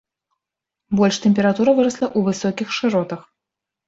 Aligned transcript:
Больш 0.99 1.19
тэмпература 1.25 1.69
вырасла 1.79 2.05
ў 2.17 2.31
высокіх 2.31 2.73
шыротах. 2.79 3.21